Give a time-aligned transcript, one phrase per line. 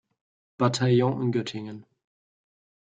[0.57, 1.85] Bataillon in Göttingen.